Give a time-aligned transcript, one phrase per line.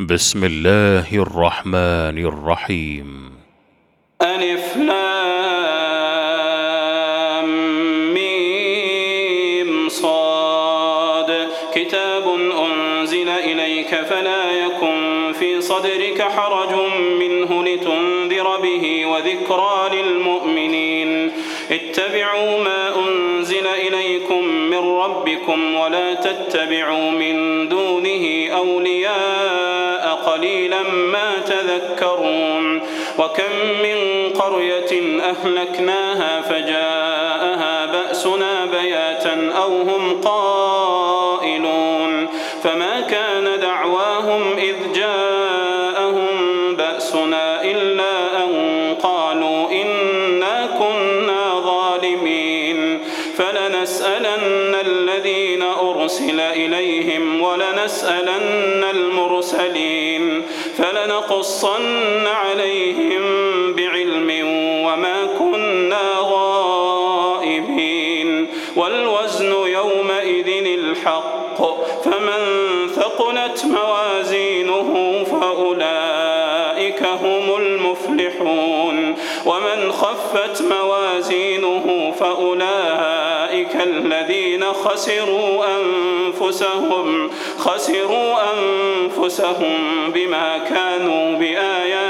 [0.00, 3.30] بسم الله الرحمن الرحيم.
[4.22, 4.98] ألف لام
[8.14, 11.48] ميم صاد.
[11.74, 12.24] كتاب
[12.66, 16.74] أنزل إليك فلا يكن في صدرك حرج
[17.18, 21.32] منه لتنذر به وذكرى للمؤمنين.
[21.70, 29.77] اتبعوا ما أنزل إليكم من ربكم ولا تتبعوا من دونه أولياء
[30.38, 32.80] قليلا ما تذكرون.
[33.18, 40.57] وكم من قرية أهلكناها فجاءها بأسنا بياتا أو هم قائلون
[61.62, 63.22] فلنقصن عليهم
[63.74, 64.30] بعلم
[64.86, 67.78] وما كنا غائبين
[68.76, 71.58] والوزن يومئذ الحق
[72.04, 72.42] فمن
[72.88, 89.76] ثقلت موازينه فأولئك هم المفلحون ومن خفت موازينه فأولئك الذين خسروا أنفسهم خسروا أنفسهم
[90.14, 92.07] بما كانوا بآياتنا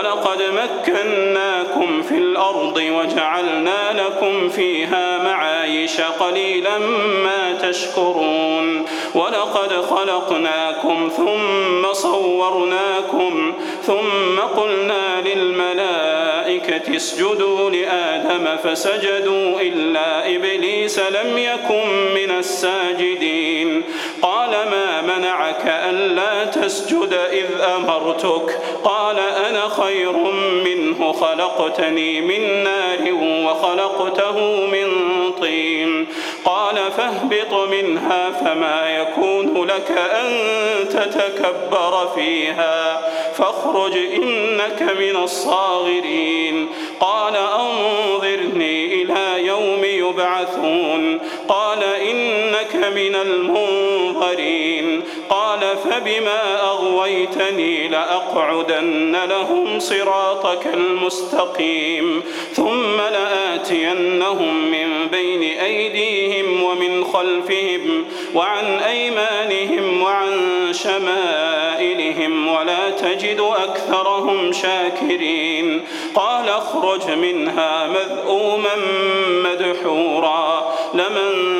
[0.00, 6.78] ولقد مكناكم في الأرض وجعلنا لكم فيها معايش قليلا
[7.24, 8.86] ما تشكرون.
[9.14, 22.30] ولقد خلقناكم ثم صورناكم ثم قلنا للملائكة اسجدوا لآدم فسجدوا إلا إبليس لم يكن من
[22.38, 23.82] الساجدين.
[24.22, 30.12] قال ما منعك ألا تسجد إذ أمرتك؟ قال أنا خير
[30.64, 33.12] منه خلقتني من نار
[33.46, 34.88] وخلقته من
[35.40, 36.06] طين.
[36.44, 40.28] قال فاهبط منها فما يكون لك أن
[40.88, 46.68] تتكبر فيها فاخرج إنك من الصاغرين.
[47.00, 51.20] قال أنظرني إلى يوم يبعثون.
[51.48, 53.99] قال إنك من المنظرين
[55.30, 62.22] قال فبما أغويتني لأقعدن لهم صراطك المستقيم.
[62.52, 68.04] ثم لآتينهم من بين أيديهم ومن خلفهم
[68.34, 70.30] وعن أيمانهم وعن
[70.72, 75.82] شمائلهم ولا تجد أكثرهم شاكرين.
[76.14, 78.76] قال اخرج منها مذءوما
[79.44, 80.74] مدحورا.
[80.94, 81.59] لمن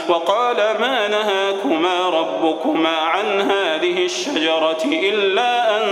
[0.09, 5.83] وقال ما نهاكما ربكما عن هذه الشجرة إلا أن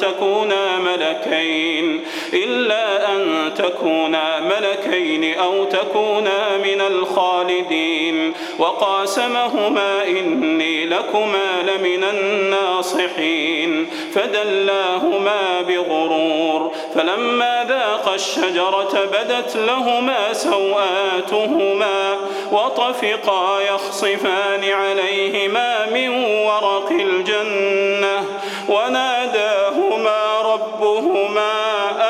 [0.00, 8.34] تكونا ملكين إلا أن تكونا ملكين أو تكونا من الخالدين.
[8.58, 13.90] وقاسمهما إني لكما لمن الناصحين.
[14.14, 16.72] فدلاهما بغرور.
[16.94, 22.16] فلما ذاق الشجرة بدت لهما سوآتهما
[22.52, 28.24] وطفقا يخصفان عليهما من ورق الجنة
[28.68, 31.52] وناداهما ربهما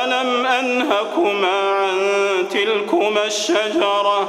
[0.05, 1.99] ألم أنهكما عن
[2.51, 4.29] تلكما الشجرة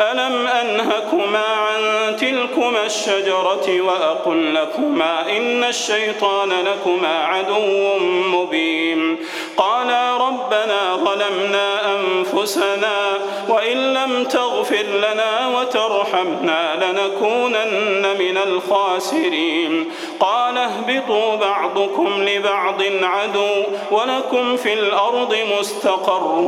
[0.00, 9.18] ألم أنهكما عن تلكما الشجرة وأقل لكما إن الشيطان لكما عدو مبين
[9.56, 13.18] قالا ربنا ظلمنا أنفسنا
[13.48, 19.90] وإن لم تغفر لنا وترحمنا لنكونن من الخاسرين.
[20.20, 26.44] قال اهبطوا بعضكم لبعض عدو ولكم في الأرض مستقر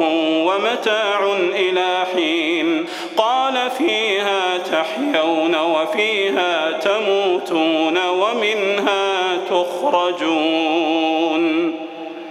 [0.47, 2.87] ومتاع إلى حين.
[3.17, 10.95] قال فيها تحيون وفيها تموتون ومنها تخرجون.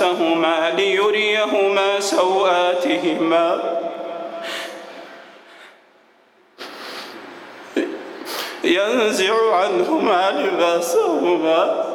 [0.00, 3.76] لباسهما ليريهما سوآتهما.
[8.64, 11.86] ينزع عنهما لباسهما.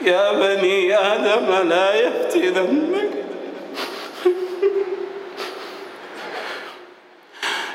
[0.00, 3.03] يا بني آدم لا يفتننك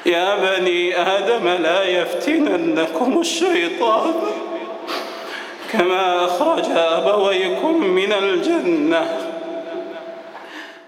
[0.09, 4.13] يا بني آدم لا يفتننكم الشيطان.
[5.71, 9.17] كما أخرج أبويكم من الجنة.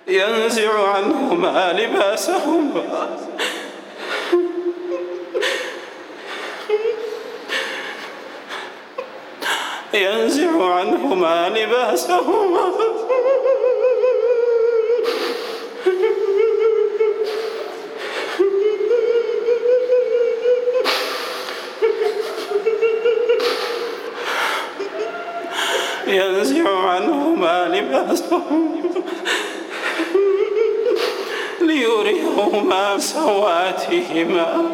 [0.08, 3.18] ينزع عنهما لباسهما.
[9.94, 12.72] ينزع عنهما لباسهما.
[26.12, 28.72] ينزع عنهما لباسهما
[31.62, 34.66] ليريهما سواتهما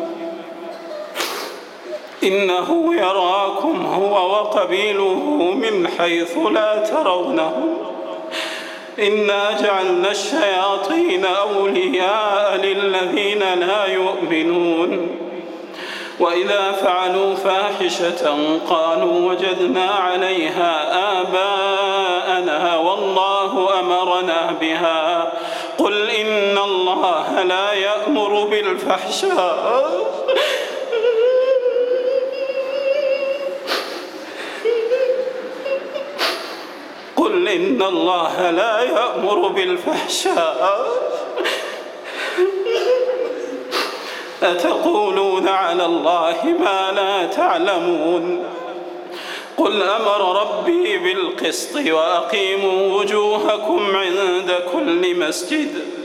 [2.23, 7.77] إنه يراكم هو وقبيله من حيث لا ترونه.
[8.99, 15.26] إنا جعلنا الشياطين أولياء للذين لا يؤمنون.
[16.19, 18.37] وإذا فعلوا فاحشة
[18.69, 20.71] قالوا وجدنا عليها
[21.21, 25.33] آباءنا والله أمرنا بها.
[25.77, 29.87] قل إن الله لا يأمر بالفحشاء.
[37.15, 40.96] قل إن الله لا يأمر بالفحشاء.
[44.51, 48.43] أتقولون على الله ما لا تعلمون
[49.57, 55.97] قل أمر ربي بالقسط وأقيموا وجوهكم عند كل مسجد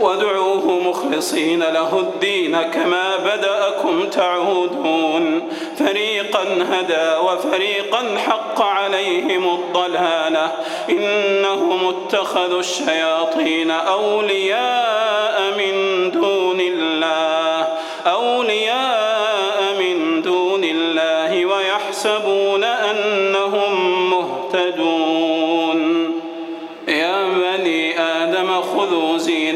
[0.00, 5.48] وادعوه مخلصين له الدين كما بدأكم تعودون
[5.78, 10.52] فريقا هدى وفريقا حق عليهم الضلالة
[10.90, 15.89] إنهم اتخذوا الشياطين أولياء من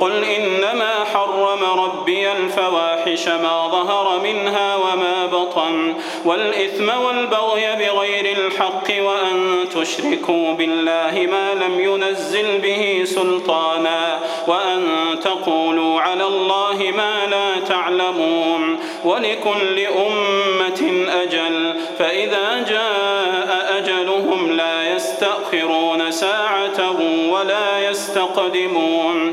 [0.00, 5.94] قل إنما حرم ربي الفواحش ما ظهر منها وما بطن
[6.24, 14.86] والإثم والبغي بغير الحق وأن تشركوا بالله ما لم ينزل به سلطانا وأن
[15.22, 26.96] تقولوا على الله ما لا تعلمون ولكل أمة أجل فإذا جاء أجلهم لا يستأخرون ساعة
[27.30, 29.32] ولا يستقدمون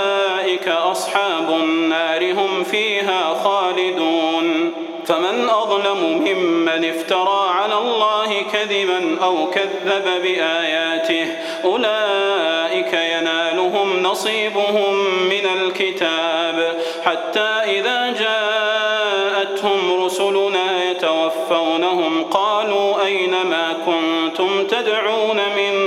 [0.91, 4.71] أصحاب النار هم فيها خالدون.
[5.05, 11.25] فمن أظلم ممن افترى على الله كذبا أو كذب بآياته
[11.63, 14.93] أولئك ينالهم نصيبهم
[15.29, 16.77] من الكتاب.
[17.05, 25.80] حتى إذا جاءتهم رسلنا يتوفونهم قالوا أين ما كنتم تدعون من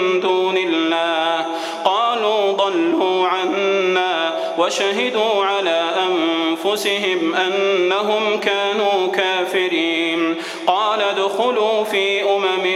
[4.64, 10.36] وشهدوا على أنفسهم أنهم كانوا كافرين.
[10.66, 12.66] قال ادخلوا في أمم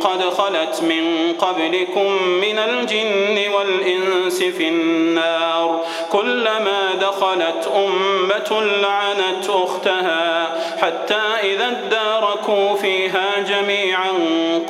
[0.00, 5.80] قد خلت من قبلكم من الجن والإنس في النار.
[6.12, 14.12] كلما دخلت أمة لعنت أختها حتى إذا اداركوا فيها جميعا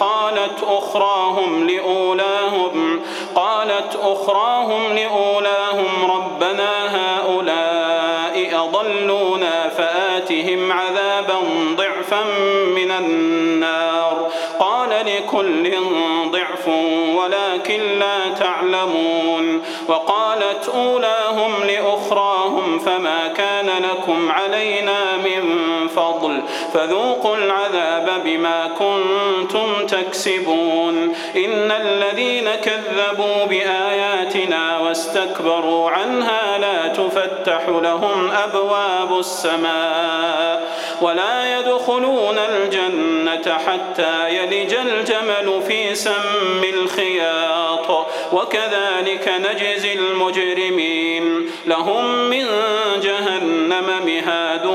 [0.01, 3.01] قالت أخراهم لأولاهم
[3.35, 5.76] قالت أخراهم لأولاهم
[12.99, 14.31] النار.
[14.59, 15.73] قال لكل
[16.31, 16.69] ضعف
[17.15, 19.63] ولكن لا تعلمون.
[19.89, 25.43] وقالت أولاهم لأخراهم فما كان لكم علينا من
[25.89, 26.43] فضل.
[26.75, 31.15] فذوقوا العذاب بما كنتم تكسبون.
[31.37, 40.77] إن الذين كذبوا بآياتنا واستكبروا عنها لا تفتح لهم أبواب السماء.
[41.01, 48.07] ولا يدخلون الجنة حتى يلج الجمل في سم الخياط.
[48.33, 51.51] وكذلك نجزي المجرمين.
[51.67, 52.47] لهم من
[53.03, 54.67] جهنم مهاد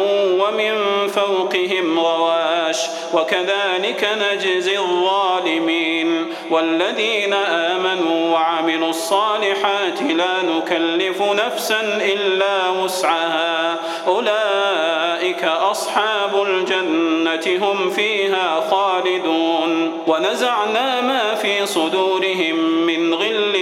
[0.42, 2.78] ومن فوقهم غواش.
[3.13, 6.34] وكذلك نجزي الظالمين.
[6.50, 13.75] والذين آمنوا وعملوا الصالحات لا نكلف نفسا إلا وسعها.
[14.08, 15.00] أولئك
[15.43, 19.91] أصحاب الجنة هم فيها خالدون.
[20.07, 23.55] ونزعنا ما في صدورهم من غل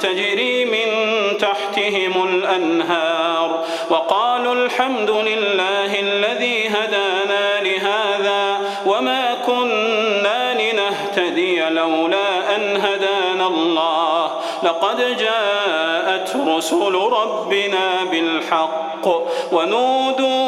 [0.00, 0.88] تجري من
[1.38, 3.64] تحتهم الأنهار.
[3.90, 14.30] وقالوا الحمد لله الذي هدانا لهذا وما كنا لنهتدي لولا أن هدانا الله.
[14.62, 19.06] لقد جاءت رسل ربنا بالحق
[19.52, 20.47] ونودوا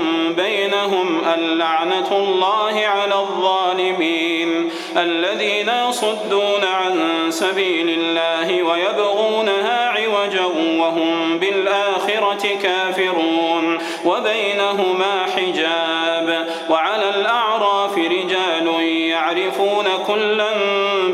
[2.11, 10.45] الله على الظالمين الذين يصدون عن سبيل الله ويبغونها عوجا
[10.79, 20.49] وهم بالآخرة كافرون وبينهما حجاب وعلى الأعراف رجال يعرفون كلا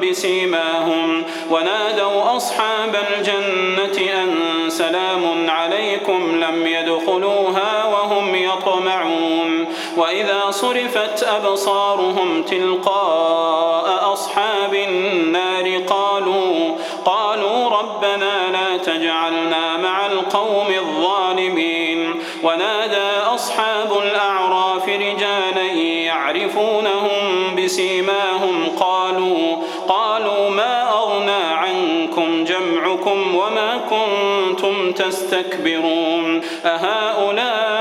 [0.01, 4.35] بسيماهم ونادوا أصحاب الجنة أن
[4.69, 9.16] سلام عليكم لم يدخلوها وهم يطمعون
[9.97, 16.75] وإذا صرفت أبصارهم تلقاء أصحاب النار قالوا
[17.05, 22.15] قالوا ربنا لا تجعلنا مع القوم الظالمين.
[22.43, 25.65] ونادى أصحاب الأعراف رجالا
[26.05, 37.76] يعرفونهم بسيماهم قالوا قالوا ما أغنى عنكم جمعكم وما كنتم تستكبرون؟ أهؤلاء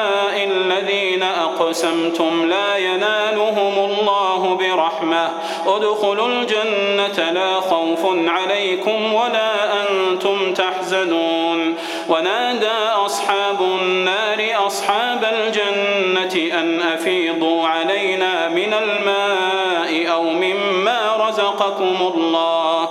[1.67, 5.31] أقسمتم لا ينالهم الله برحمة.
[5.67, 11.75] ادخلوا الجنة لا خوف عليكم ولا أنتم تحزنون.
[12.09, 22.89] ونادى أصحاب النار أصحاب الجنة أن أفيضوا علينا من الماء أو مما رزقكم الله.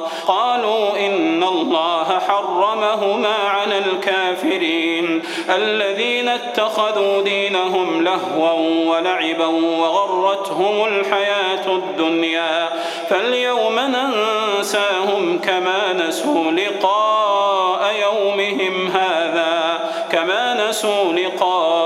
[2.29, 8.51] الله حرمهما على الكافرين الذين اتخذوا دينهم لهوا
[8.89, 12.69] ولعبا وغرتهم الحياة الدنيا
[13.09, 19.79] فاليوم ننساهم كما نسوا لقاء يومهم هذا
[20.11, 21.84] كما نسوا لقاء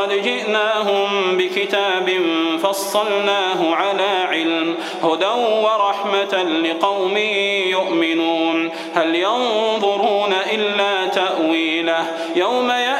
[0.00, 2.10] ولقد جئناهم بكتاب
[2.62, 5.26] فصلناه على علم هدى
[5.64, 7.16] ورحمة لقوم
[7.66, 8.70] يؤمنون.
[8.94, 12.99] هل ينظرون إلا تأويله؟ يوم يأتي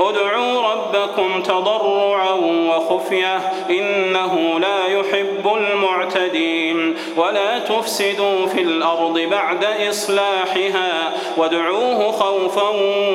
[0.00, 2.32] ادعوا ربكم تضرعا
[2.68, 3.36] وخفية
[3.70, 6.96] إنه لا يحب المعتدين.
[7.16, 12.68] ولا تفسدوا في الأرض بعد إصلاحها وادعوه خوفا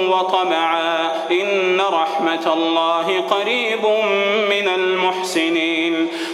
[0.10, 3.86] وطمعا إن رحمة الله قريب
[4.50, 6.08] من المحسنين.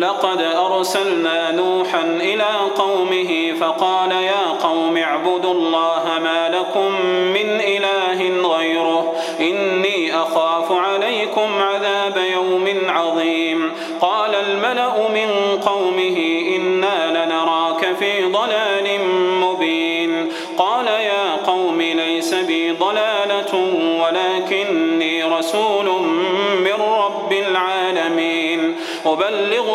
[0.00, 6.92] لقد أرسلنا نوحا إلى قومه فقال يا قوم اعبدوا الله ما لكم
[7.34, 11.77] من إله غيره إني أخاف عليكم عذاب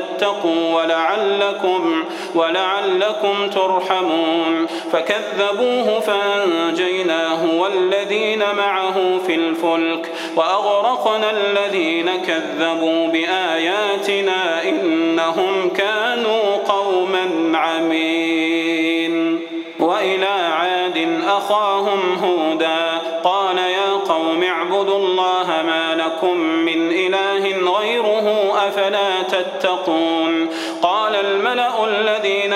[0.00, 4.66] ولتتقوا ولعلكم ولعلكم ترحمون.
[4.92, 19.40] فكذبوه فأنجيناه والذين معه في الفلك وأغرقنا الذين كذبوا بآياتنا إنهم كانوا قوما عمين.
[19.80, 26.59] وإلى عاد أخاهم هودا قال يا قوم اعبدوا الله ما لكم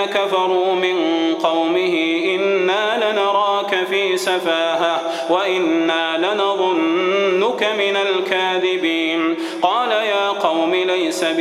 [0.07, 0.97] كفروا من
[1.35, 8.94] قومه إنا لنراك في سفاهة وإنا لنظنك من الكاذبين.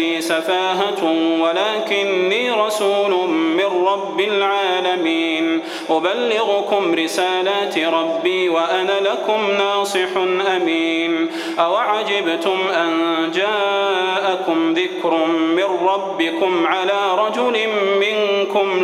[0.04, 1.04] ليس بي سفاهة
[1.42, 5.62] ولكني رسول من رب العالمين.
[5.89, 10.18] أبلغكم رسالات ربي وأنا لكم ناصح
[10.56, 11.30] أمين.
[11.60, 12.92] أوعجبتم أن
[13.32, 17.68] جاءكم ذكر من ربكم على رجل
[18.00, 18.84] منكم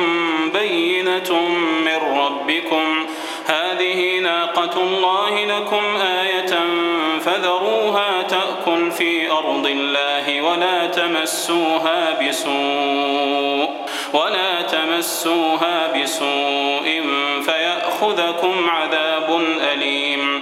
[4.61, 6.59] ناقة الله لكم آية
[7.19, 13.69] فذروها تأكل في أرض الله ولا تمسوها بسوء
[14.13, 17.03] ولا تمسوها بسوء
[17.45, 19.41] فيأخذكم عذاب
[19.73, 20.41] أليم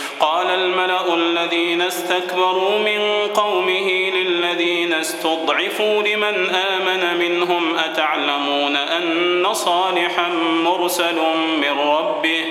[0.21, 10.29] قال الملأ الذين استكبروا من قومه للذين استضعفوا لمن آمن منهم أتعلمون أن صالحا
[10.63, 11.15] مرسل
[11.61, 12.45] من ربه؟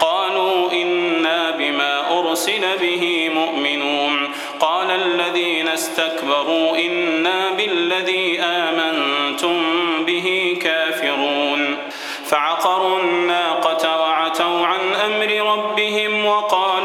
[0.00, 4.32] قالوا إنا بما أرسل به مؤمنون.
[4.60, 9.62] قال الذين استكبروا إنا بالذي آمنتم
[10.04, 11.76] به كافرون.
[12.24, 16.75] فعقروا الناقة وعتوا عن أمر ربهم وقالوا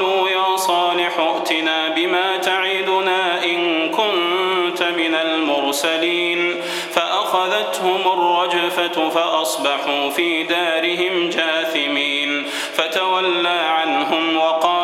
[5.85, 6.61] المرسلين
[6.93, 14.80] فأخذتهم الرجفة فأصبحوا في دارهم جاثمين فتولى عنهم وقال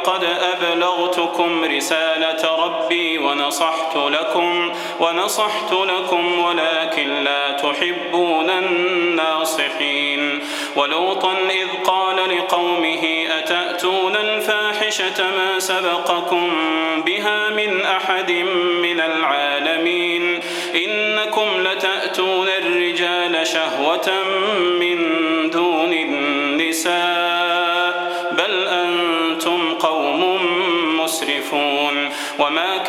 [0.00, 10.40] لقد أبلغتكم رسالة ربي ونصحت لكم ونصحت لكم ولكن لا تحبون الناصحين.
[10.76, 16.50] ولوطا إذ قال لقومه أتأتون الفاحشة ما سبقكم
[17.06, 18.32] بها من أحد
[18.82, 20.40] من العالمين؟
[20.74, 24.10] إنكم لتأتون الرجال شهوة
[24.80, 25.09] من
[32.40, 32.79] وما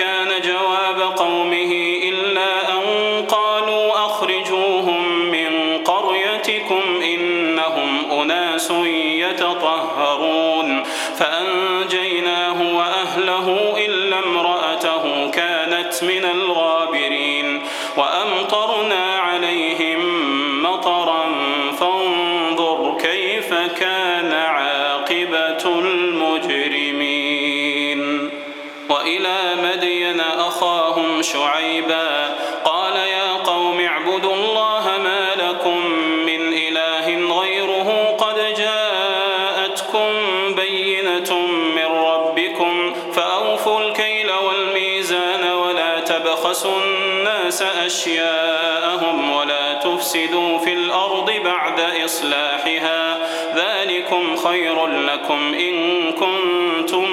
[47.52, 53.18] الناس أشياءهم ولا تفسدوا في الأرض بعد إصلاحها
[53.56, 55.76] ذلكم خير لكم إن
[56.12, 57.06] كنتم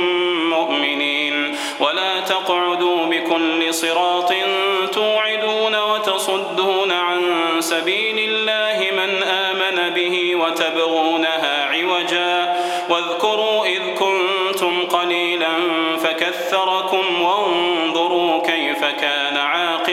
[0.50, 4.32] مؤمنين ولا تقعدوا بكل صراط
[4.92, 7.20] توعدون وتصدون عن
[7.60, 12.56] سبيل الله من آمن به وتبغونها عوجا
[12.90, 15.54] واذكروا إذ كنتم قليلا
[16.02, 19.17] فكثركم وانظروا كيف كان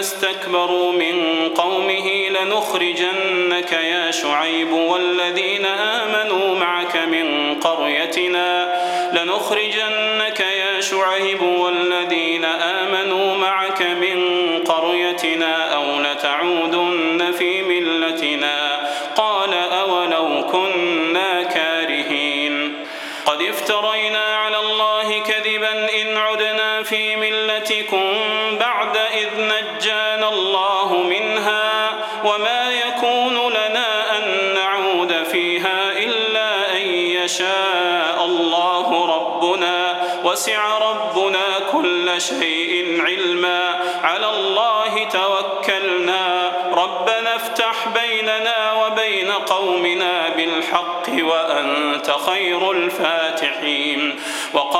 [0.00, 8.72] استكبروا من قومه لنخرجنك يا شعيب والذين آمنوا معك من قريتنا
[9.12, 14.18] لنخرجنك يا شعيب والذين آمنوا معك من
[14.64, 22.84] قريتنا أو لتعودن في ملتنا قال أولو كنا كارهين
[23.26, 28.14] قد افترينا على الله كذبا إن عدنا في ملتكم
[28.60, 28.96] بعد
[48.30, 54.20] بيننا وبين قومنا بالحق وأنت خير الفاتحين.
[54.54, 54.79] وقال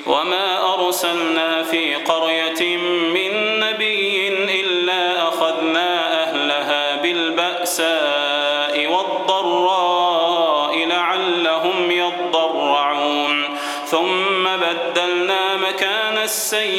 [0.07, 2.77] وما أرسلنا في قرية
[3.13, 4.27] من نبي
[4.61, 13.59] إلا أخذنا أهلها بالبأساء والضراء لعلهم يضرعون.
[13.85, 16.78] ثم بدلنا مكان السيئة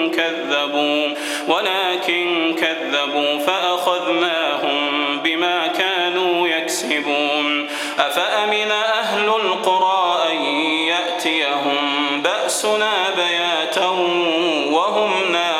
[0.11, 1.13] كذبوا
[1.47, 7.67] ولكن كذبوا فأخذناهم بما كانوا يكسبون.
[7.99, 10.35] أفأمن أهل القرى أن
[10.87, 11.77] يأتيهم
[12.23, 13.87] بأسنا بياتا
[14.71, 15.50] وهم نائمون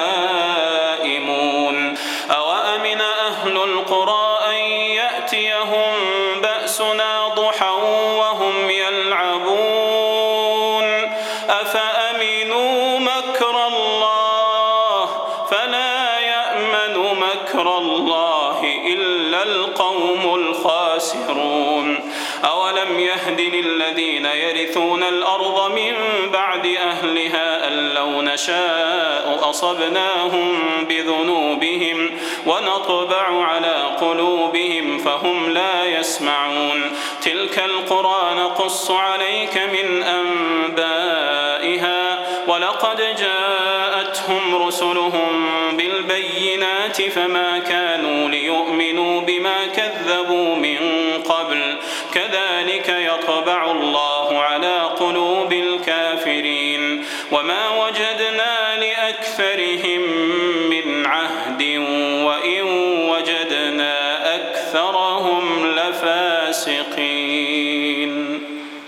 [24.72, 25.94] للذين يرثون الأرض من
[26.34, 32.10] بعد أهلها أن لو نشاء أصبناهم بذنوبهم
[32.46, 36.92] ونطبع على قلوبهم فهم لا يسمعون.
[37.22, 41.52] تلك القرى نقص عليك من أنبائها.
[42.48, 50.80] ولقد جاءتهم رسلهم بالبينات فما كانوا ليؤمنوا بما كذبوا من
[51.30, 51.78] قبل.
[52.14, 54.11] كذلك يطبع الله
[59.42, 60.02] لأكثرهم
[60.70, 61.62] من عهد
[62.26, 62.62] وإن
[63.10, 67.12] وجدنا أكثرهم لفاسقين.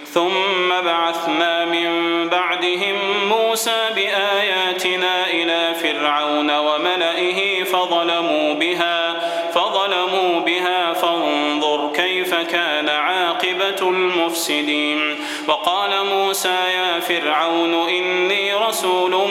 [0.05, 1.89] ثم بعثنا من
[2.29, 2.95] بعدهم
[3.29, 9.13] موسى بآياتنا إلى فرعون وملئه فظلموا بها
[9.51, 15.15] فظلموا بها فانظر كيف كان عاقبة المفسدين.
[15.47, 19.27] وقال موسى يا فرعون إني رسول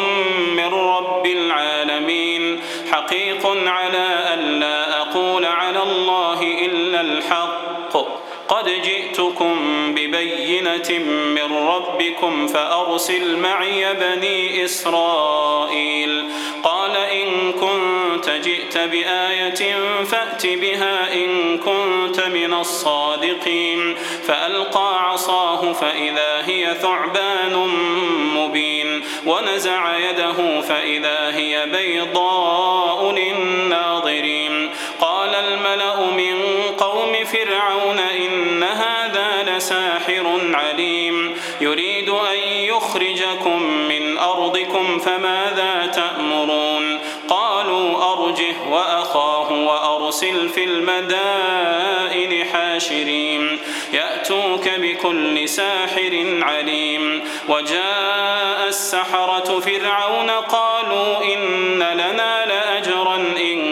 [0.56, 2.60] من رب العالمين
[2.92, 7.96] حقيق على أن لا أقول على الله إلا الحق.
[8.48, 9.01] قد جئتكم
[10.12, 16.24] ببينة من ربكم فأرسل معي بني إسرائيل
[16.62, 23.94] قال إن كنت جئت بآية فأت بها إن كنت من الصادقين
[24.26, 27.68] فألقى عصاه فإذا هي ثعبان
[28.34, 34.70] مبين ونزع يده فإذا هي بيضاء للناظرين
[35.00, 36.42] قال الملأ من
[36.78, 39.01] قوم فرعون إن هذا
[39.56, 41.34] لساحر عليم.
[41.60, 53.58] يريد أن يخرجكم من أرضكم فماذا تأمرون؟ قالوا أرجه وأخاه وأرسل في المدائن حاشرين.
[53.92, 57.22] يأتوك بكل ساحر عليم.
[57.48, 63.71] وجاء السحرة فرعون قالوا إن لنا لأجرا إن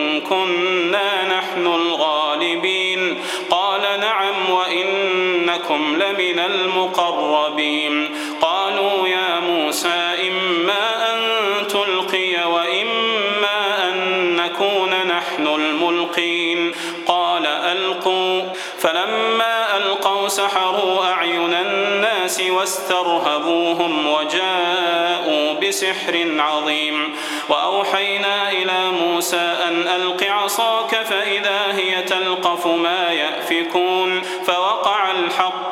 [5.80, 8.10] وإنكم لمن المقربين.
[8.40, 11.20] قالوا يا موسى إما أن
[11.68, 16.72] تلقي وإما أن نكون نحن الملقين.
[17.06, 18.42] قال ألقوا.
[18.78, 27.16] فلما ألقوا سحروا أعين الناس واسترهبوهم وجاءوا بسحر عظيم.
[27.48, 34.22] وأوحينا إلى موسى أن ألق عصاك فإذا هي تلقف ما يأفكون.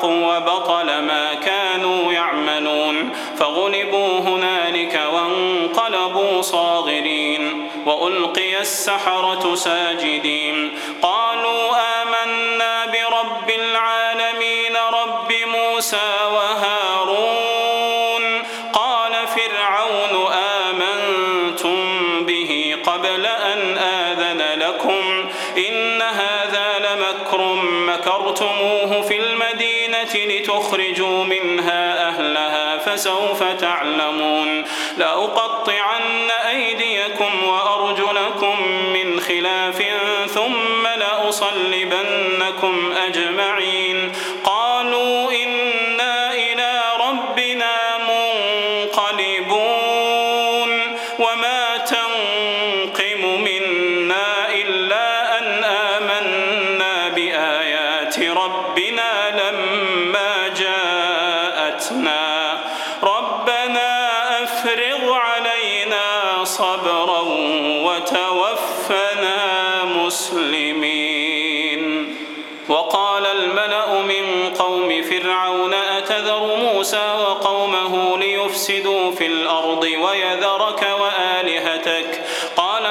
[0.09, 3.11] الحق وبطل ما كانوا يعملون.
[3.39, 7.71] فغلبوا هنالك وانقلبوا صاغرين.
[7.87, 10.79] وألقي السحرة ساجدين.
[11.03, 11.71] قالوا
[12.03, 16.18] آمنا برب العالمين رب موسى
[30.17, 34.65] لتخرجوا منها أهلها فسوف تعلمون.
[34.97, 39.83] لأقطعن أيديكم وأرجلكم من خلاف
[40.35, 44.13] ثم لأصلبنكم أجمعين.
[44.45, 45.48] قالوا إنا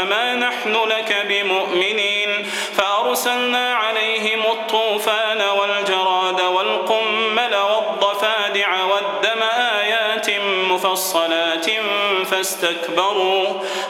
[0.00, 9.42] فما نحن لك بمؤمنين فأرسلنا عليهم الطوفان والجراد والقمل والضفادع والدم
[9.78, 10.26] آيات
[10.70, 11.66] مفصلات
[12.30, 13.46] فاستكبروا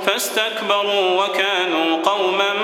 [0.07, 2.55] فاستكبروا وكانوا قوما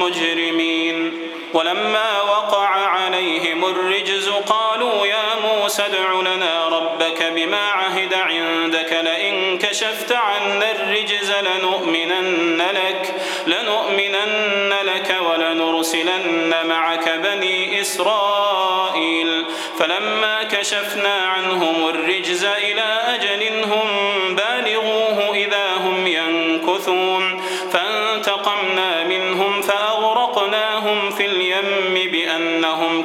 [0.00, 1.12] مجرمين
[1.54, 2.85] ولما وقع
[3.16, 8.92] عليهم الرجز قالوا يا موسى ادع لنا ربك بما عهد عندك.
[8.92, 13.14] لئن كشفت عنا الرجز لنؤمنن لك
[13.46, 19.44] لنؤمنن لك ولنرسلن معك بني إسرائيل.
[19.78, 23.88] فلما كشفنا عنهم الرجز إلى أجل هم
[24.34, 27.25] بالغوه إذا هم ينكثون.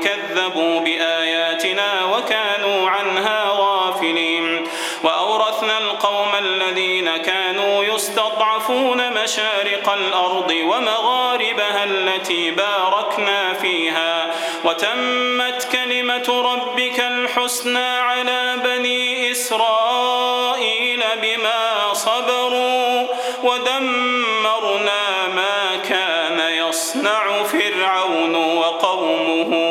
[0.03, 4.67] كذبوا بآياتنا وكانوا عنها غافلين.
[5.03, 14.31] وأورثنا القوم الذين كانوا يستضعفون مشارق الأرض ومغاربها التي باركنا فيها.
[14.63, 23.07] وتمت كلمة ربك الحسنى على بني إسرائيل بما صبروا
[23.43, 29.70] ودمرنا ما كان يصنع فرعون وقومه.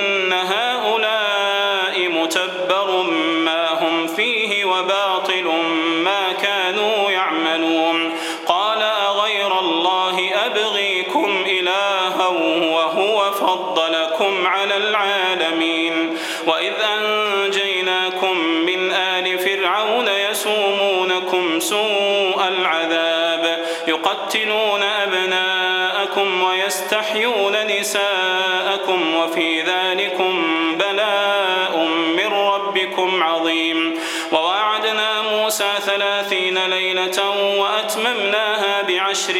[26.91, 30.33] ويستحيون نساءكم وفي ذلكم
[30.77, 31.77] بلاء
[32.17, 33.99] من ربكم عظيم.
[34.31, 39.33] وواعدنا موسى ثلاثين ليلة وأتممناها بعشر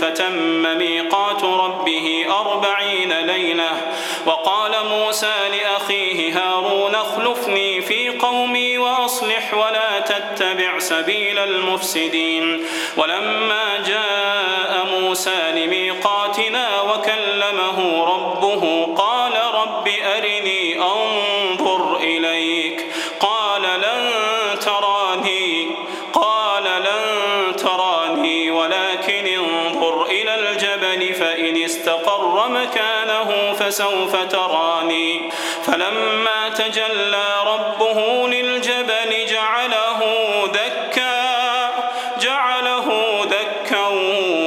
[0.00, 3.70] فتم ميقات ربه أربعين ليلة.
[4.26, 12.64] وقال موسى لأخيه هارون اخلفني في قومي وأصلح ولا تتبع سبيل المفسدين.
[12.96, 16.67] ولما جاء موسى لميقاتنا
[33.68, 35.30] فسوف تراني.
[35.66, 40.00] فلما تجلى ربه للجبل جعله
[40.46, 41.70] دكا
[42.20, 42.88] جعله
[43.24, 43.86] دكا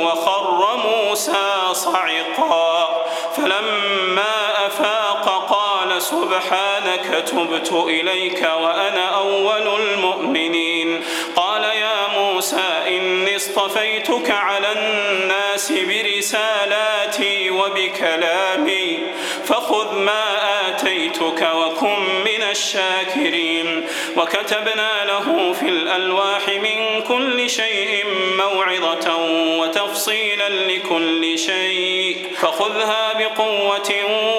[0.06, 3.06] وخر موسى صعقا.
[3.38, 11.04] فلما أفاق قال سبحانك تبت إليك وأنا أول المؤمنين.
[11.36, 18.51] قال يا موسى إني اصطفيتك على الناس برسالاتي وبكلامي.
[21.32, 28.06] آتيتك وكن من الشاكرين وكتبنا له في الألواح من كل شيء
[28.38, 29.16] موعظة
[29.60, 33.92] وتفصيلا لكل شيء فخذها بقوة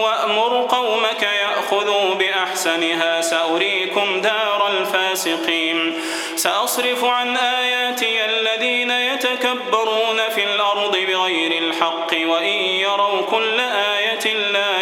[0.02, 5.94] وأمر قومك يأخذوا بأحسنها سأريكم دار الفاسقين
[6.36, 14.81] سأصرف عن آياتي الذين يتكبرون في الأرض بغير الحق وإن يروا كل آية لا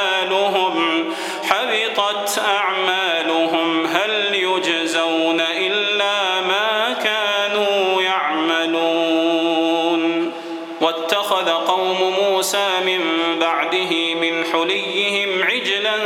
[13.51, 15.97] بعده من حليهم عجلا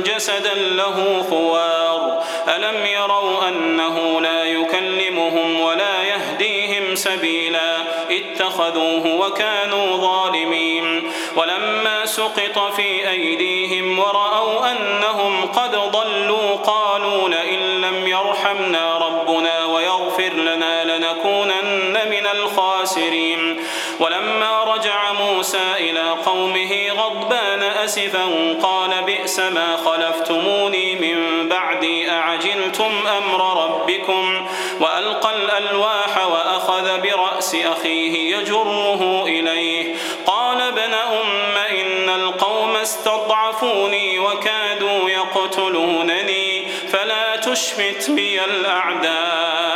[0.00, 2.22] جسدا له خوار.
[2.56, 7.76] ألم يروا أنه لا يكلمهم ولا يهديهم سبيلا؟
[8.10, 11.12] اتخذوه وكانوا ظالمين.
[11.36, 20.98] ولما سقط في أيديهم ورأوا أنهم قد ضلوا قالوا لئن لم يرحمنا ربنا ويغفر لنا
[20.98, 23.62] لنكونن من الخاسرين.
[24.00, 24.55] ولما
[25.78, 28.24] إلى قومه غضبان أسفا
[28.62, 34.46] قال بئس ما خلفتموني من بعدي أعجلتم أمر ربكم؟
[34.80, 39.94] وألقى الألواح وأخذ برأس أخيه يجره إليه.
[40.26, 49.75] قال ابن أم إن القوم استضعفوني وكادوا يقتلونني فلا تشمت بي الأعداء.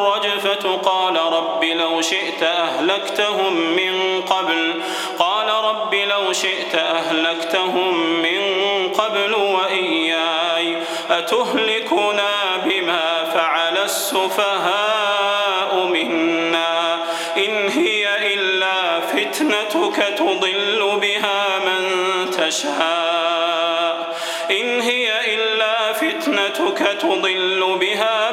[0.65, 4.81] الرجفة قال رب لو شئت أهلكتهم من قبل
[5.19, 8.41] قال رب لو شئت أهلكتهم من
[8.93, 10.77] قبل وإياي
[11.09, 12.31] أتهلكنا
[12.65, 16.99] بما فعل السفهاء منا؟
[17.37, 21.81] إن هي إلا فتنتك تضل بها من
[22.31, 24.11] تشاء
[24.51, 28.30] إن هي إلا فتنتك تضل بها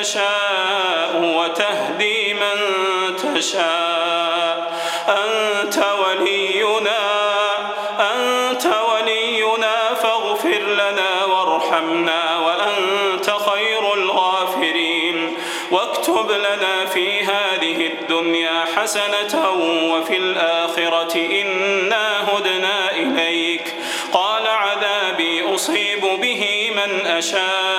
[0.00, 2.58] تشاء وتهدي من
[3.16, 4.72] تشاء.
[5.08, 7.02] أنت ولينا
[8.00, 15.36] أنت ولينا فاغفر لنا وارحمنا وأنت خير الغافرين.
[15.70, 19.50] واكتب لنا في هذه الدنيا حسنة
[19.92, 23.74] وفي الآخرة إنا هدنا إليك.
[24.12, 27.69] قال عذابي أصيب به من أشاء.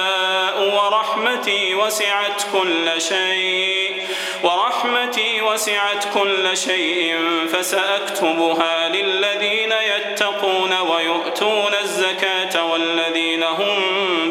[1.21, 4.07] ورحمتي وسعت كل شيء.
[4.43, 7.15] ورحمتي وسعت كل شيء
[7.53, 13.77] فسأكتبها للذين يتقون ويؤتون الزكاة والذين هم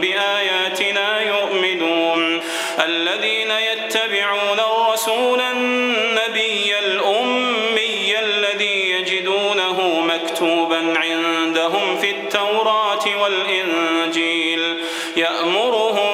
[0.01, 2.43] بآياتنا يؤمنون.
[2.84, 14.76] الذين يتبعون الرسول النبي الأمي الذي يجدونه مكتوبا عندهم في التوراة والإنجيل.
[15.16, 16.09] يأمرهم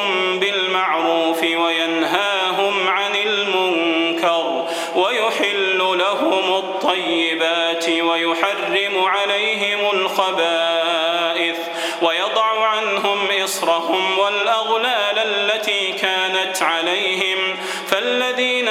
[15.56, 18.68] التي كانت عليهم فالذين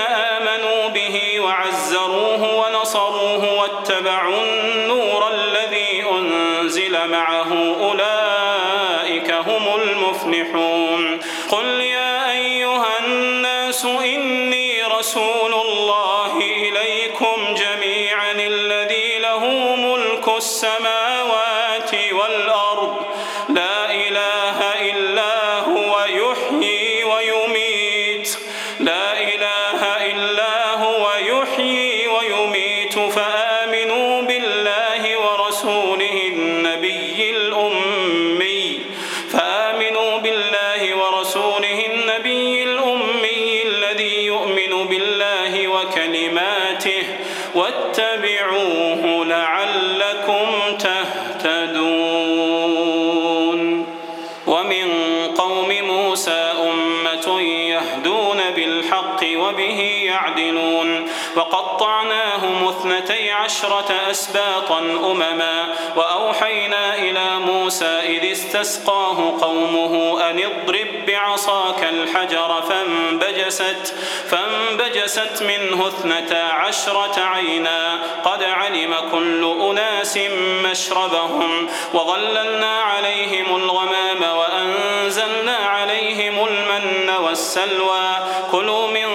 [64.16, 73.94] أسباطا أمما وأوحينا إلى موسى إذ استسقاه قومه أن اضرب بعصاك الحجر فانبجست
[74.30, 78.00] فانبجست منه اثنتا عشرة عينا.
[78.26, 80.20] قد علم كل أناس
[80.64, 88.16] مشربهم وظللنا عليهم الغمام وأنزلنا عليهم المن والسلوى.
[88.52, 89.08] كلوا من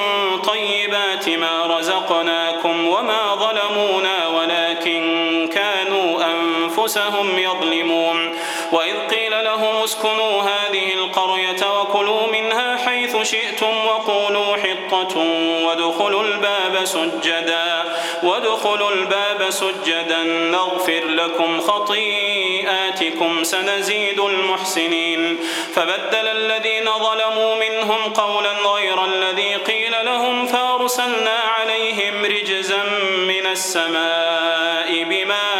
[0.42, 4.09] طيبات ما رزقناكم وما ظلمونا
[6.96, 8.36] أنفسهم يظلمون.
[8.72, 15.18] وإذ قيل لهم اسكنوا هذه القرية وكلوا منها حيث شئتم وقولوا حطة
[15.66, 17.84] وادخلوا الباب سجدا.
[18.22, 25.38] وادخلوا الباب سجدا نغفر لكم خطيئاتكم سنزيد المحسنين.
[25.74, 32.82] فبدل الذين ظلموا منهم قولا غير الذي قيل لهم فأرسلنا عليهم رجزا
[33.16, 35.59] من السماء بما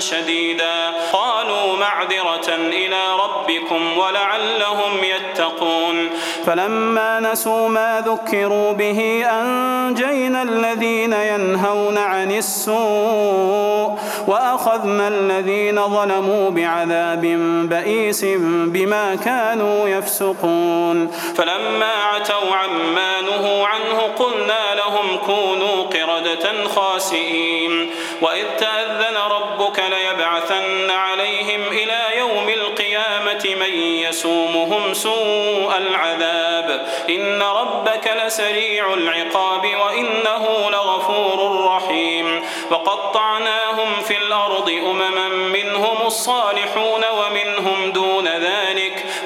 [0.00, 0.92] شديدا.
[1.12, 6.10] قالوا معذرة إلى ربكم ولعلهم يتقون.
[6.46, 17.20] فلما نسوا ما ذكروا به أنجينا الذين ينهون عن السوء وأخذنا الذين ظلموا بعذاب
[17.70, 21.08] بئيس بما كانوا يفسقون.
[21.36, 27.90] فلما عتوا عما نهوا عنه قلنا لهم كونوا قردة خاسئين.
[28.20, 36.86] وإذ تأذن ربك ليبعثن عليهم إلى يوم القيامة من يسومهم سوء العذاب.
[37.10, 42.42] إن ربك لسريع العقاب وإنه لغفور رحيم.
[42.70, 48.65] وقطعناهم في الأرض أمما منهم الصالحون ومنهم دون ذلك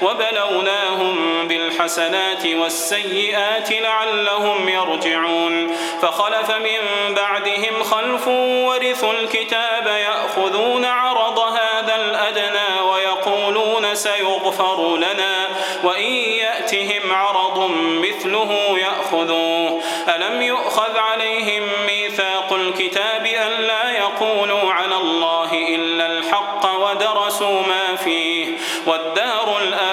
[0.03, 5.77] وبلوناهم بالحسنات والسيئات لعلهم يرجعون.
[6.03, 8.29] فخلف من بعدهم خلف
[8.69, 15.49] ورثوا الكتاب يأخذون عرض هذا الأدنى ويقولون سيغفر لنا
[15.85, 19.83] وإن يأتهم عرض مثله يأخذوه.
[20.17, 28.47] ألم يؤخذ عليهم ميثاق الكتاب أن لا يقولوا على الله إلا الحق ودرسوا ما فيه.
[28.87, 29.90] والدار الآخرة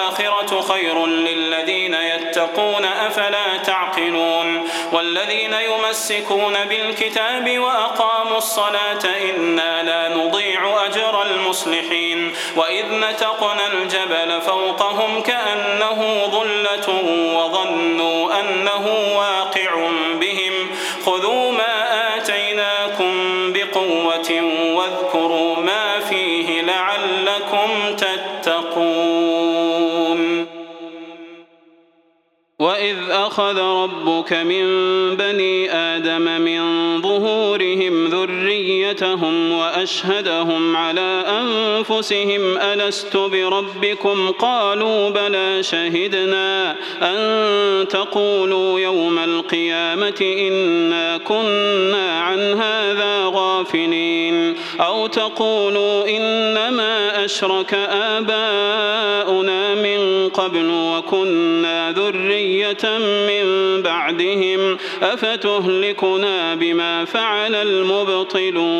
[0.77, 12.33] خير للذين يتقون أفلا تعقلون؟ والذين يمسكون بالكتاب وأقاموا الصلاة إنا لا نضيع أجر المصلحين.
[12.55, 16.89] وإذ نتقنا الجبل فوقهم كأنه ظلة
[17.35, 20.53] وظنوا أنه واقع بهم.
[21.05, 23.13] خذوا ما آتيناكم
[23.53, 24.41] بقوة
[24.75, 29.06] واذكروا ما فيه لعلكم تتقون.
[32.77, 34.65] وإذ أخ أخذ ربك من
[35.15, 36.61] بني آدم من
[37.01, 38.66] ظهورهم ذريتهم
[39.51, 52.39] وأشهدهم على أنفسهم ألست بربكم؟ قالوا بلى شهدنا أن تقولوا يوم القيامة إنا كنا عن
[52.39, 67.05] هذا غافلين أو تقولوا إنما أشرك آباؤنا من قبل وكنا ذرية من بعدهم أفتهلكنا بما
[67.05, 68.76] فعل المبطلون؟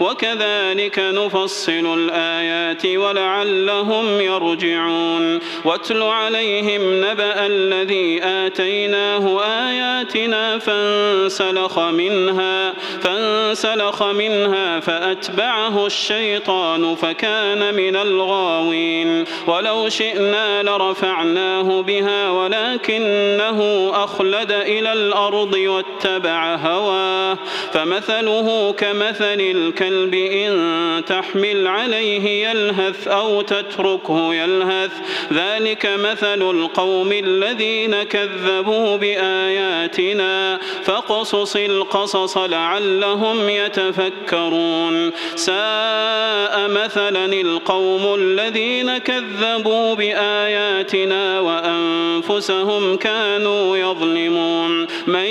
[0.00, 5.40] وكذلك نفصل الآيات ولعلهم يرجعون.
[5.64, 19.24] واتل عليهم نبأ الذي آتيناه آياتنا فانسلخ منها فانسلخ منها فأتبعه الشيطان فكان من الغاوين.
[19.46, 27.38] ولو شئنا لرفعناه بها ولكنه أخلد إلى الأرض واتبع هواه.
[27.72, 34.90] فمثله كمثل الكلب إن تحمل عليه يلهث أو تتركه يلهث
[35.32, 49.94] ذلك مثل القوم الذين كذبوا بآياتنا فاقصص القصص لعلهم يتفكرون ساء مثلا القوم الذين كذبوا
[49.94, 55.24] بآياتنا وأنفسهم كانوا يظلمون من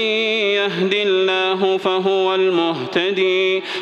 [0.55, 3.63] يهد الله فهو المهتدي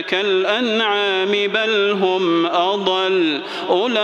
[0.00, 3.40] كالأنعام بل هم أضل.
[3.70, 3.96] أولئك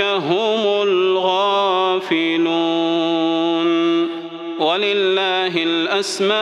[0.00, 2.08] هم الغافلون.
[4.58, 6.38] ولله الأسماء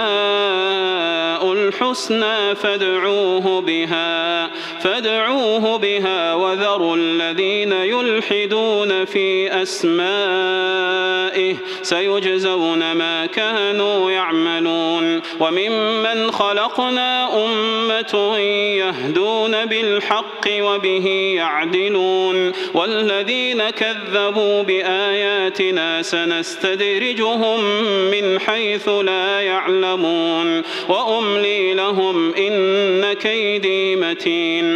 [1.53, 4.51] الحسنى فادعوه بها.
[4.87, 18.39] فادعوه بها وذروا الذين يلحدون في أسمائه سيجزون ما كانوا يعملون وممن خلقنا أمة
[18.79, 21.07] يهدون بالحق وبه
[21.37, 27.65] يعدلون والذين كذبوا بآياتنا سنستدرجهم
[28.11, 34.76] من حيث لا يعلمون وأملي لهم إن كيدي متين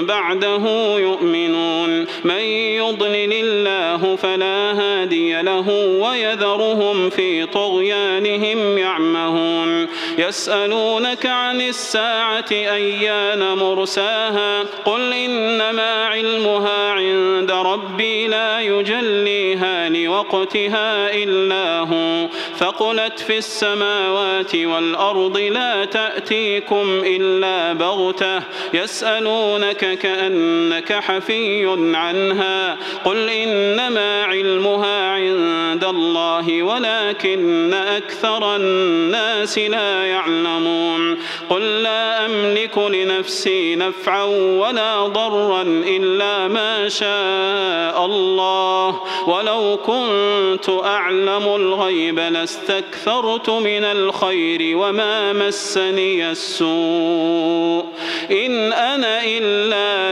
[0.00, 2.06] بعده يؤمنون.
[2.24, 2.40] من
[2.80, 5.68] يضلل الله فلا هادي له
[6.00, 9.88] ويذرهم في طغيانهم يعمهون.
[10.18, 22.28] يسألونك عن الساعة أيان مرساها؟ قل إنما علمها عند ربي لا يجليها لوقتها إلا هو.
[22.58, 28.42] ثقلت في السماوات والأرض لا تأتيكم إلا بغتة.
[28.74, 32.76] يسألونك كأنك حفي عنها.
[33.04, 41.18] قل إنما علمها عند الله ولكن أكثر الناس لا يعلمون.
[41.50, 49.00] قل لا أملك لنفسي نفعا ولا ضرا إلا ما شاء الله.
[49.26, 57.84] ولو كنت أعلم الغيب لاستكثرت من الخير وما مسني السوء.
[58.30, 59.61] إن أنا إلا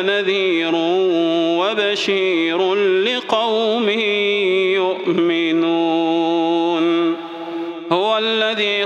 [0.03, 0.73] نذير
[1.61, 3.89] وبشير لقوم
[4.79, 6.10] يؤمنون.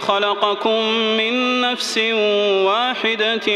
[0.00, 0.84] خلقكم
[1.16, 1.98] من نفس
[2.64, 3.46] واحدة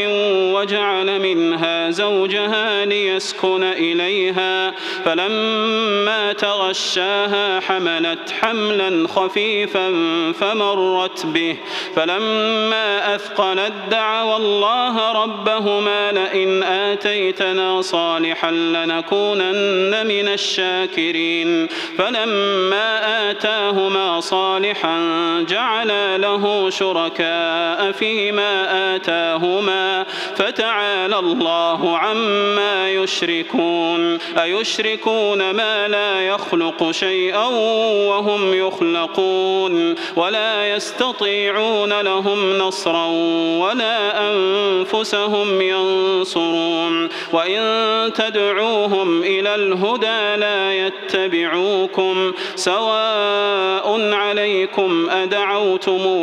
[0.53, 4.73] وجعل منها زوجها ليسكن إليها
[5.05, 9.89] فلما تغشاها حملت حملا خفيفا
[10.39, 11.55] فمرت به
[11.95, 21.67] فلما أثقلت دعوا الله ربهما لئن آتيتنا صالحا لنكونن من الشاكرين
[21.97, 24.99] فلما آتاهما صالحا
[25.49, 26.28] جعل له
[26.69, 30.05] شركاء فيما آتاهما
[30.35, 34.17] فتعالى الله عما يشركون.
[34.37, 37.45] أيشركون ما لا يخلق شيئا
[38.09, 39.95] وهم يخلقون.
[40.15, 43.05] ولا يستطيعون لهم نصرا
[43.59, 47.09] ولا أنفسهم ينصرون.
[47.33, 47.63] وإن
[48.13, 52.33] تدعوهم إلى الهدى لا يتبعوكم.
[52.55, 56.18] سواء عليكم أدعوتموهم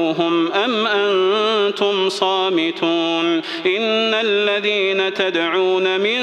[0.64, 3.36] أم أنتم صامتون
[3.66, 6.20] إن الذين تدعون من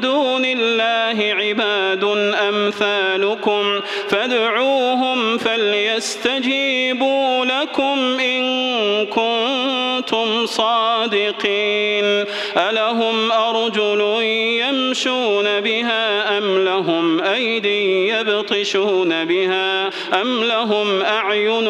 [0.00, 2.04] دون الله عباد
[2.48, 8.40] أمثالكم فادعوهم فليستجيبوا لكم إن
[9.06, 12.24] كنتم صادقين
[12.56, 14.00] ألهم أرجل
[14.60, 19.90] يمشون بها أم لهم أيدي يبطشون بها
[20.22, 21.66] أم لهم أعين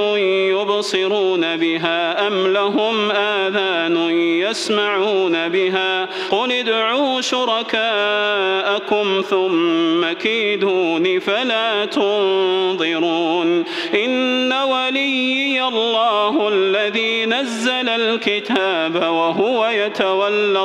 [0.51, 13.64] يبصرون بها أم لهم آذان يسمعون بها قل ادعوا شركاءكم ثم كيدون فلا تنظرون
[13.95, 20.64] إن وليي الله الذي نزل الكتاب وهو يتولى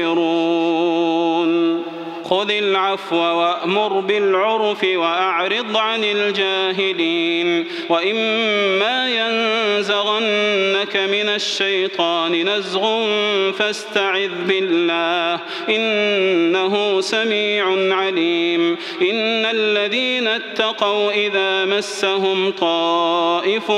[2.31, 13.05] خذ العفو وأمر بالعرف وأعرض عن الجاهلين وإما ينزغنك من الشيطان نزغ
[13.51, 17.65] فاستعذ بالله إنه سميع
[17.95, 23.71] عليم إن الذين اتقوا إذا مسهم طائف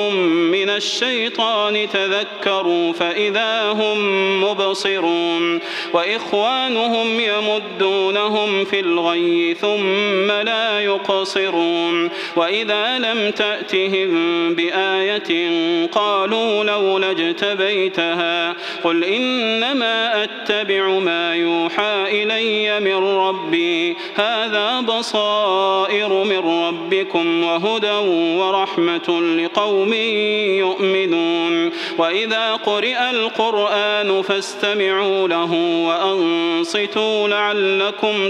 [0.53, 3.99] من الشيطان تذكروا فإذا هم
[4.43, 5.59] مبصرون
[5.93, 12.09] وإخوانهم يمدونهم في الغي ثم لا يقصرون.
[12.35, 15.31] وإذا لم تأتهم بآية
[15.87, 23.95] قالوا لولا اجتبيتها قل إنما أتبع ما يوحى إلي من ربي.
[24.15, 27.97] هذا بصائر من ربكم وهدى
[28.39, 29.93] ورحمة لقوم
[30.63, 31.71] يؤمنون.
[31.97, 35.53] وإذا قرئ القرآن فاستمعوا له
[35.87, 38.29] وأنصتوا لعلكم